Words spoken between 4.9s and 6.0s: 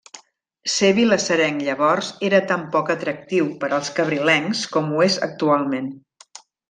ho és actualment.